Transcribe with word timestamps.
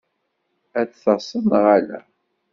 Ad 0.79 0.87
d-taseḍ 0.89 1.43
neɣ 1.47 1.65
ala? 1.77 1.99